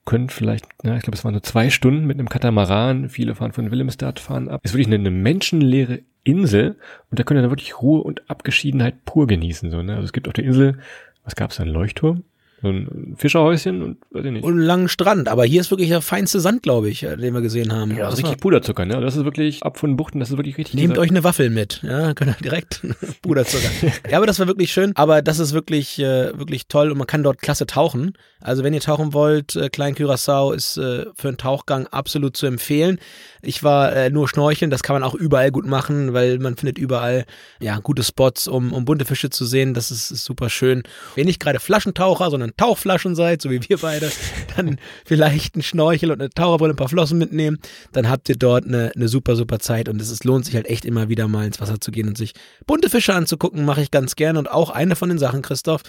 [0.04, 3.10] Könnt vielleicht, na, ich glaube, es waren nur zwei Stunden mit einem Katamaran.
[3.10, 4.60] Viele fahren von Willemstad, fahren ab.
[4.64, 6.76] Ist wirklich eine, eine menschenleere Insel
[7.10, 9.70] und da könnt ihr dann wirklich Ruhe und Abgeschiedenheit pur genießen.
[9.70, 9.94] So, ne?
[9.94, 10.78] Also es gibt auf der Insel,
[11.24, 12.24] was gab's da, ein Leuchtturm?
[12.64, 14.42] So ein Fischerhäuschen und weiß ich nicht.
[14.42, 15.28] Und einen langen Strand.
[15.28, 17.90] Aber hier ist wirklich der feinste Sand, glaube ich, äh, den wir gesehen haben.
[17.90, 19.00] Ja, Das war- richtig Puderzucker, ne?
[19.02, 20.74] Das ist wirklich ab von Buchten, das ist wirklich richtig.
[20.74, 22.80] Nehmt euch eine Waffel mit, ja, könnt ihr direkt
[23.22, 23.68] Puderzucker.
[24.10, 27.06] ja, aber das war wirklich schön, aber das ist wirklich äh, wirklich toll und man
[27.06, 28.14] kann dort klasse tauchen.
[28.40, 32.46] Also wenn ihr tauchen wollt, äh, Klein Curaçao ist äh, für einen Tauchgang absolut zu
[32.46, 32.98] empfehlen.
[33.42, 36.78] Ich war äh, nur schnorcheln, das kann man auch überall gut machen, weil man findet
[36.78, 37.24] überall
[37.60, 39.74] ja gute Spots, um, um bunte Fische zu sehen.
[39.74, 40.82] Das ist, ist super schön.
[41.14, 44.10] Wenn nicht gerade Flaschentaucher, sondern Tauchflaschen seid, so wie wir beide,
[44.56, 47.58] dann vielleicht ein Schnorchel und eine Taucherbrille, ein paar Flossen mitnehmen.
[47.92, 50.66] Dann habt ihr dort eine, eine super, super Zeit und es ist, lohnt sich halt
[50.66, 52.32] echt immer wieder mal ins Wasser zu gehen und sich
[52.66, 54.38] bunte Fische anzugucken, mache ich ganz gerne.
[54.38, 55.82] Und auch eine von den Sachen, Christoph,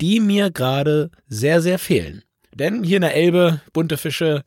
[0.00, 2.22] die mir gerade sehr, sehr fehlen.
[2.54, 4.42] Denn hier in der Elbe, bunte Fische,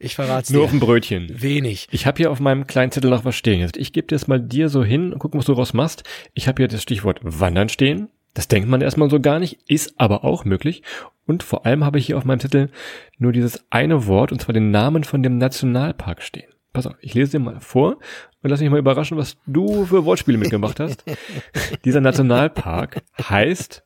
[0.00, 0.64] ich verrat's Nur dir.
[0.64, 1.28] auf dem Brötchen.
[1.40, 1.86] Wenig.
[1.92, 3.60] Ich habe hier auf meinem kleinen Zettel noch was stehen.
[3.60, 6.02] Jetzt, ich gebe dir das mal dir so hin und gucken, was du daraus machst.
[6.34, 8.08] Ich habe hier das Stichwort Wandern stehen.
[8.34, 10.82] Das denkt man erstmal so gar nicht, ist aber auch möglich.
[11.26, 12.70] Und vor allem habe ich hier auf meinem Zettel
[13.18, 16.50] nur dieses eine Wort, und zwar den Namen von dem Nationalpark stehen.
[16.72, 17.98] Pass auf, ich lese dir mal vor
[18.42, 21.04] und lass mich mal überraschen, was du für Wortspiele mitgemacht hast.
[21.84, 23.84] Dieser Nationalpark heißt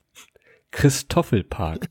[0.71, 1.89] Christoffelpark.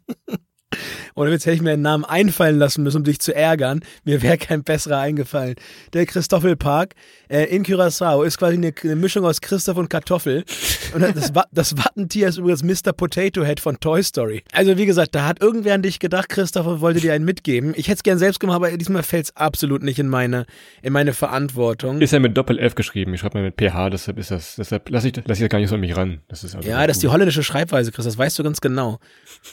[1.16, 3.80] Oder jetzt hätte ich mir einen Namen einfallen lassen müssen, um dich zu ärgern.
[4.04, 5.56] Mir wäre kein besserer eingefallen.
[5.94, 6.94] Der Christoffelpark
[7.30, 10.44] äh, in Curaçao ist quasi eine, eine Mischung aus Christoph und Kartoffel.
[10.94, 12.92] Und das, das Wattentier ist übrigens Mr.
[12.92, 14.44] Potato Head von Toy Story.
[14.52, 17.74] Also wie gesagt, da hat irgendwer an dich gedacht, Christoph, und wollte dir einen mitgeben.
[17.78, 20.46] Ich hätte es gern selbst gemacht, aber diesmal fällt es absolut nicht in meine,
[20.82, 22.02] in meine Verantwortung.
[22.02, 23.14] Ist ja mit Doppel-F geschrieben.
[23.14, 25.60] Ich schreibe mal mit PH, deshalb ist das, deshalb lasse ich, lass ich das gar
[25.60, 26.20] nicht so an mich ran.
[26.28, 29.00] Das ist also ja, das ist die holländische Schreibweise, Chris, das weißt du ganz genau.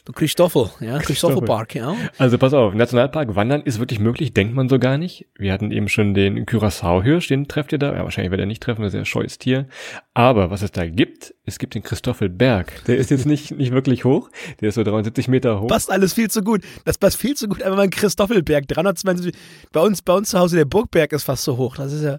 [0.05, 1.52] Du Christoffel, ja, Christoffelpark.
[1.53, 1.97] Nationalpark, ja.
[2.19, 5.27] Also pass auf, Nationalpark wandern ist wirklich möglich, denkt man so gar nicht.
[5.37, 7.95] Wir hatten eben schon den Curaçao-Hirsch, den trefft ihr da.
[7.95, 9.67] Ja, wahrscheinlich wird er nicht treffen, das ist ein scheues Tier.
[10.15, 12.85] Aber was es da gibt, es gibt den Christoffelberg.
[12.87, 15.69] Der ist jetzt nicht, nicht wirklich hoch, der ist so 73 Meter hoch.
[15.69, 16.63] Passt alles viel zu gut.
[16.85, 17.63] Das passt viel zu gut.
[17.63, 19.35] Einfach mal ein Christoffelberg, 320.
[19.73, 21.77] Bei uns, bei uns zu Hause der Burgberg ist fast so hoch.
[21.77, 22.19] Das ist ja.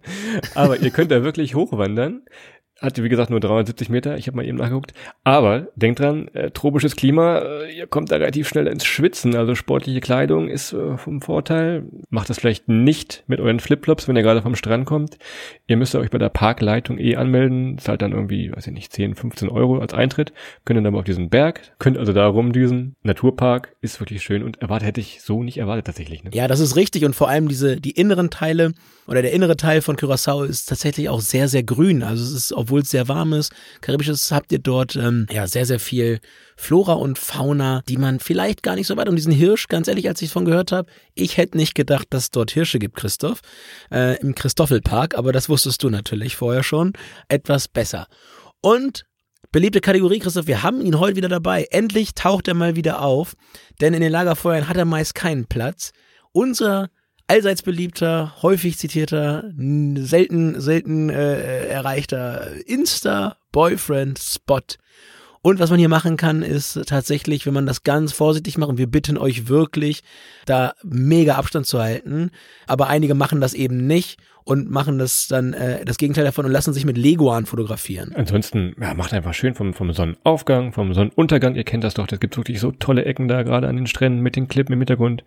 [0.56, 2.24] Aber ihr könnt da wirklich hochwandern.
[2.84, 4.18] Hat, wie gesagt, nur 370 Meter.
[4.18, 4.94] Ich habe mal eben nachgeguckt.
[5.24, 9.38] Aber denkt dran, äh, tropisches Klima, äh, ihr kommt da relativ schnell ins Schwitzen.
[9.38, 11.86] Also sportliche Kleidung ist äh, vom Vorteil.
[12.10, 15.18] Macht das vielleicht nicht mit euren Flipflops, wenn ihr gerade vom Strand kommt.
[15.66, 17.78] Ihr müsst euch bei der Parkleitung eh anmelden.
[17.78, 20.34] Zahlt dann irgendwie, weiß ich nicht, 10, 15 Euro als Eintritt.
[20.66, 21.62] Könnt dann mal auf diesen Berg.
[21.80, 22.98] Könnt also da rumdüsen.
[23.04, 26.26] Naturpark ist wirklich schön und erwartet hätte ich so nicht erwartet tatsächlich.
[26.26, 26.32] Ne?
[26.34, 27.06] Ja, das ist richtig.
[27.06, 28.74] Und vor allem diese, die inneren Teile
[29.08, 32.04] oder der innere Teil von Curaçao ist tatsächlich auch sehr, sehr grün.
[32.04, 35.66] Also es ist, obwohl es sehr warm ist, karibisches habt ihr dort ähm, ja sehr,
[35.66, 36.20] sehr viel
[36.56, 39.10] Flora und Fauna, die man vielleicht gar nicht so weit.
[39.10, 42.24] Und diesen Hirsch, ganz ehrlich, als ich von gehört habe, ich hätte nicht gedacht, dass
[42.24, 43.42] es dort Hirsche gibt, Christoph,
[43.92, 46.94] äh, im Christoffelpark, aber das wusstest du natürlich vorher schon
[47.28, 48.08] etwas besser.
[48.62, 49.06] Und
[49.54, 51.68] Beliebte Kategorie, Christoph, wir haben ihn heute wieder dabei.
[51.70, 53.36] Endlich taucht er mal wieder auf,
[53.82, 55.92] denn in den Lagerfeuern hat er meist keinen Platz.
[56.32, 56.90] Unser
[57.34, 64.78] allseits beliebter, häufig zitierter, selten, selten äh, erreichter Insta-Boyfriend-Spot.
[65.44, 68.78] Und was man hier machen kann, ist tatsächlich, wenn man das ganz vorsichtig macht, und
[68.78, 70.02] wir bitten euch wirklich,
[70.46, 72.32] da mega Abstand zu halten.
[72.66, 76.52] Aber einige machen das eben nicht und machen das dann äh, das Gegenteil davon und
[76.52, 78.14] lassen sich mit Leguan fotografieren.
[78.16, 81.56] Ansonsten, ja, macht einfach schön vom, vom Sonnenaufgang, vom Sonnenuntergang.
[81.56, 84.22] Ihr kennt das doch, das gibt wirklich so tolle Ecken da gerade an den Stränden
[84.22, 85.26] mit den Klippen im Hintergrund.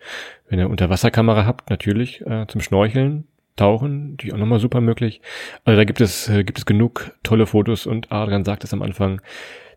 [0.49, 3.25] Wenn ihr Unterwasserkamera habt, natürlich äh, zum Schnorcheln,
[3.55, 5.21] Tauchen, natürlich auch nochmal super möglich.
[5.63, 8.83] Also da gibt es, äh, gibt es genug tolle Fotos und Adrian sagt es am
[8.83, 9.21] Anfang,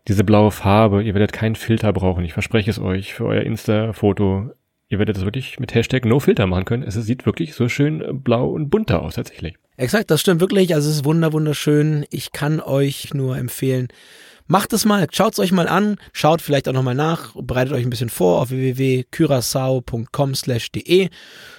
[0.07, 4.51] diese blaue Farbe, ihr werdet keinen Filter brauchen, ich verspreche es euch, für euer Insta-Foto.
[4.87, 6.83] Ihr werdet das wirklich mit Hashtag NoFilter machen können.
[6.83, 9.55] Es sieht wirklich so schön blau und bunter aus tatsächlich.
[9.77, 10.75] Exakt, das stimmt wirklich.
[10.75, 12.05] Also es ist wunder wunderschön.
[12.09, 13.87] Ich kann euch nur empfehlen,
[14.51, 17.85] Macht es mal, schaut es euch mal an, schaut vielleicht auch nochmal nach, bereitet euch
[17.85, 21.07] ein bisschen vor auf www.curacao.com/de.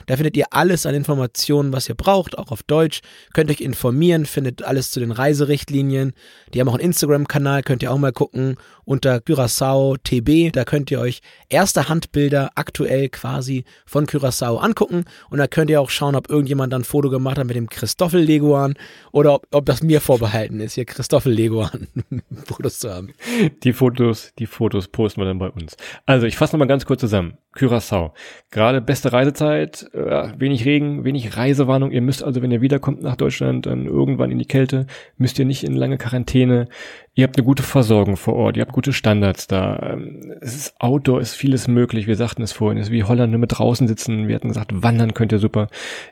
[0.04, 3.00] Da findet ihr alles an Informationen, was ihr braucht, auch auf Deutsch.
[3.32, 6.12] Könnt euch informieren, findet alles zu den Reiserichtlinien.
[6.52, 8.58] Die haben auch einen Instagram-Kanal, könnt ihr auch mal gucken
[8.92, 10.52] unter Curaçao TB.
[10.52, 15.80] Da könnt ihr euch erste Handbilder aktuell quasi von Curaçao angucken und da könnt ihr
[15.80, 18.74] auch schauen, ob irgendjemand dann ein Foto gemacht hat mit dem Christoffel Leguan
[19.10, 21.88] oder ob, ob das mir vorbehalten ist, hier Christoffel Leguan
[22.44, 23.14] Fotos zu haben.
[23.62, 25.76] Die Fotos, die Fotos posten wir dann bei uns.
[26.04, 27.38] Also ich fasse nochmal ganz kurz zusammen.
[27.54, 28.12] Curaçao.
[28.50, 31.90] Gerade beste Reisezeit, äh, wenig Regen, wenig Reisewarnung.
[31.90, 34.86] Ihr müsst also, wenn ihr wiederkommt nach Deutschland, dann irgendwann in die Kälte,
[35.18, 36.68] müsst ihr nicht in lange Quarantäne.
[37.14, 39.78] Ihr habt eine gute Versorgung vor Ort, ihr habt gute Standards da.
[39.82, 42.06] Ähm, es ist Outdoor, ist vieles möglich.
[42.06, 44.28] Wir sagten es vorhin, es ist wie Holland nur mit draußen sitzen.
[44.28, 45.68] Wir hatten gesagt, wandern könnt ihr super.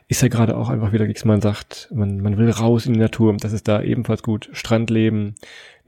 [0.07, 2.99] Ist ja gerade auch einfach wieder, wie man sagt, man, man will raus in die
[2.99, 3.35] Natur.
[3.39, 4.49] Das ist da ebenfalls gut.
[4.53, 5.35] Strandleben.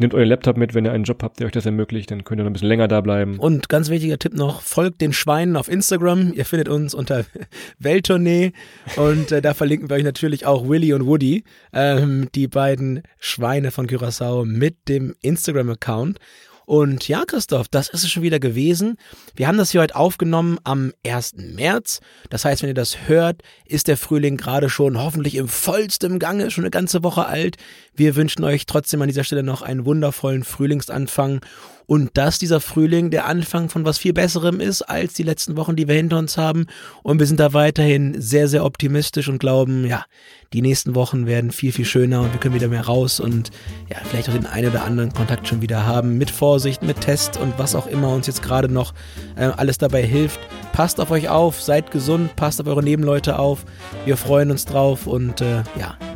[0.03, 2.41] Nehmt euren Laptop mit, wenn ihr einen Job habt, der euch das ermöglicht, dann könnt
[2.41, 3.39] ihr noch ein bisschen länger da bleiben.
[3.39, 6.33] Und ganz wichtiger Tipp noch, folgt den Schweinen auf Instagram.
[6.33, 7.23] Ihr findet uns unter
[7.79, 8.51] Welttournee
[8.97, 13.71] und äh, da verlinken wir euch natürlich auch Willy und Woody, ähm, die beiden Schweine
[13.71, 16.19] von Curaçao mit dem Instagram-Account.
[16.65, 18.97] Und ja, Christoph, das ist es schon wieder gewesen.
[19.35, 21.35] Wir haben das hier heute aufgenommen am 1.
[21.37, 21.99] März.
[22.29, 26.51] Das heißt, wenn ihr das hört, ist der Frühling gerade schon hoffentlich im vollsten Gange,
[26.51, 27.57] schon eine ganze Woche alt.
[27.95, 31.41] Wir wünschen euch trotzdem an dieser Stelle noch einen wundervollen Frühlingsanfang
[31.85, 35.75] und dass dieser Frühling der Anfang von was viel Besserem ist als die letzten Wochen,
[35.75, 36.65] die wir hinter uns haben.
[37.03, 40.05] Und wir sind da weiterhin sehr, sehr optimistisch und glauben, ja,
[40.53, 43.51] die nächsten Wochen werden viel, viel schöner und wir können wieder mehr raus und
[43.89, 46.17] ja, vielleicht auch den einen oder anderen Kontakt schon wieder haben.
[46.17, 48.93] Mit Vorsicht, mit Test und was auch immer uns jetzt gerade noch
[49.35, 50.39] äh, alles dabei hilft.
[50.71, 53.65] Passt auf euch auf, seid gesund, passt auf eure Nebenleute auf.
[54.05, 55.97] Wir freuen uns drauf und äh, ja,